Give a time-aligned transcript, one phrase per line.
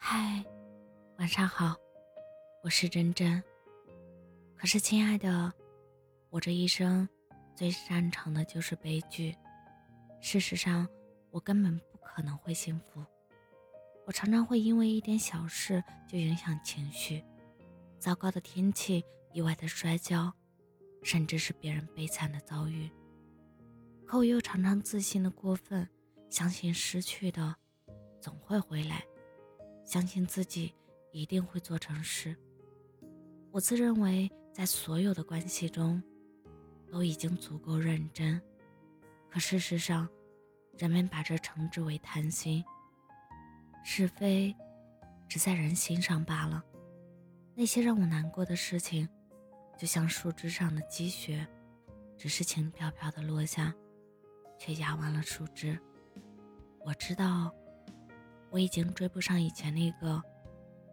[0.00, 0.42] 嗨，
[1.18, 1.74] 晚上好，
[2.62, 3.42] 我是真真。
[4.56, 5.52] 可是，亲爱的，
[6.30, 7.06] 我这一生
[7.54, 9.36] 最擅长的就是悲剧。
[10.20, 10.88] 事实上，
[11.30, 13.04] 我根本不可能会幸福。
[14.06, 17.22] 我常常会因为一点小事就影响情绪，
[17.98, 20.32] 糟糕的天气、意外的摔跤，
[21.02, 22.88] 甚至是别人悲惨的遭遇。
[24.06, 25.86] 可我又常常自信的过分，
[26.30, 27.54] 相信失去的。
[28.20, 29.04] 总会回来，
[29.88, 30.74] 相信自己
[31.12, 32.36] 一定会做成事。
[33.50, 36.02] 我自认为在所有的关系中，
[36.92, 38.38] 都已经足够认真，
[39.30, 40.06] 可事实上，
[40.76, 42.62] 人们把这称之为贪心。
[43.82, 44.54] 是非，
[45.26, 46.62] 只在人心上罢了。
[47.54, 49.08] 那些让我难过的事情，
[49.78, 51.48] 就像树枝上的积雪，
[52.14, 53.74] 只是轻飘飘的落下，
[54.58, 55.80] 却压弯了树枝。
[56.84, 57.50] 我知道。
[58.50, 60.22] 我已经追不上以前那个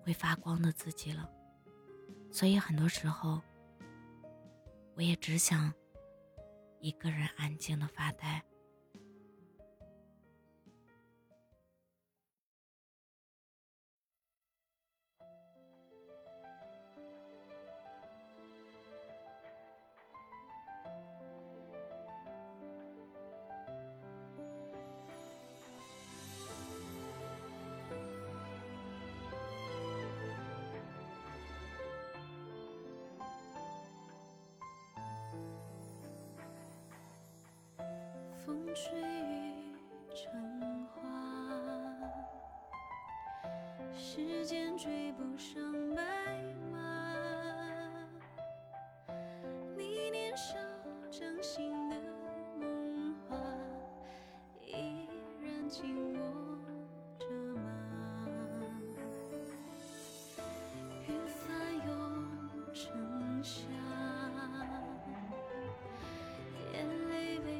[0.03, 1.29] 会发光的自己了，
[2.31, 3.41] 所以很多时候，
[4.95, 5.73] 我也只想
[6.79, 8.43] 一个人安静的发呆。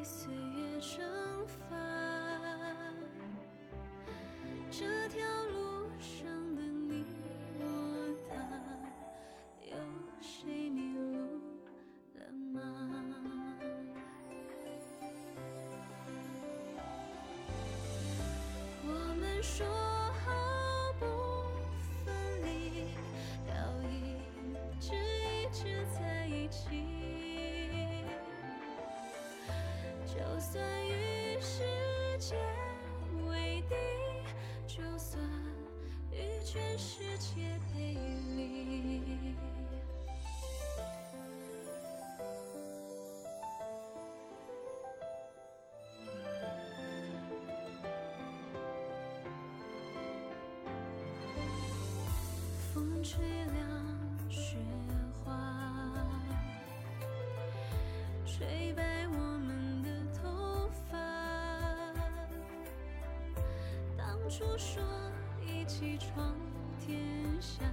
[0.06, 0.35] 这
[30.46, 31.64] 就算与世
[32.20, 32.36] 界
[33.28, 33.76] 为敌，
[34.68, 35.20] 就算
[36.12, 36.40] 与。
[36.46, 37.98] 全世界背
[38.36, 39.36] 离，
[52.72, 53.18] 风吹
[64.38, 64.84] 当初说
[65.48, 66.36] 一起闯。
[66.86, 67.00] 天
[67.40, 67.64] 下，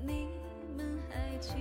[0.00, 0.28] 你
[0.76, 1.56] 们还记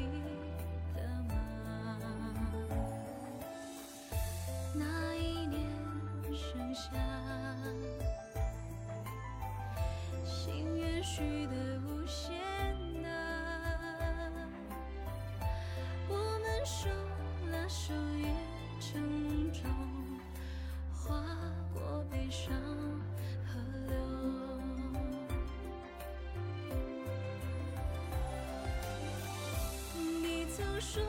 [30.81, 31.00] 说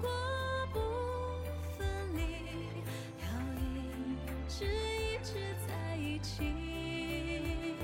[0.00, 0.10] 过
[0.72, 0.80] 不
[1.76, 1.86] 分
[2.16, 2.22] 离，
[3.20, 3.60] 要一
[4.48, 5.34] 直一直
[5.68, 7.76] 在一起。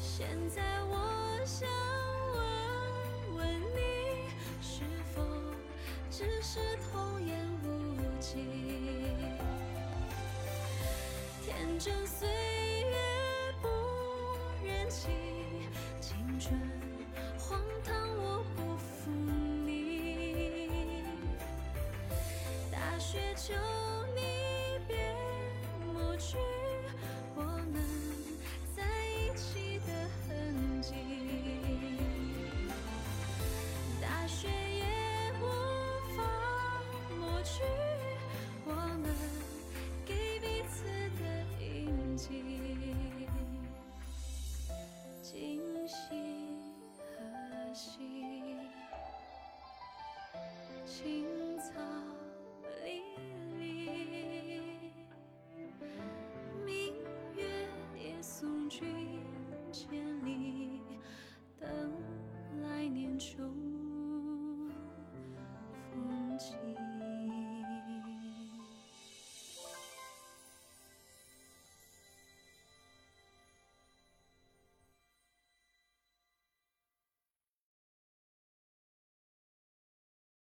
[0.00, 1.68] 现在我想
[2.32, 4.30] 问问你，
[4.62, 4.84] 是
[5.14, 5.20] 否
[6.10, 6.60] 只是
[6.92, 7.68] 童言无
[8.20, 8.36] 忌？
[11.44, 12.96] 天真岁月
[13.60, 13.68] 不
[14.64, 15.08] 忍欺，
[16.00, 16.56] 青春
[23.42, 23.54] 求
[24.14, 24.20] 你
[24.86, 25.16] 别
[25.86, 26.36] 抹去
[27.34, 27.74] 我们
[28.76, 29.90] 在一起的
[30.28, 30.92] 痕迹，
[33.98, 34.84] 大雪也
[35.40, 35.44] 无
[36.14, 36.22] 法
[37.18, 37.62] 抹去
[38.66, 39.06] 我们
[40.04, 40.84] 给彼此
[41.18, 41.24] 的
[41.64, 42.28] 印记，
[45.22, 45.94] 今夕
[47.08, 47.88] 何夕？
[50.86, 51.24] 青